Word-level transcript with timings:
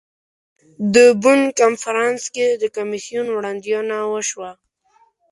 د 0.93 0.95
بن 1.23 1.39
کنفرانس 1.59 2.21
کې 2.35 2.47
د 2.61 2.63
کمیسیون 2.77 3.27
وړاندوینه 3.31 3.97
وشوه. 4.13 4.51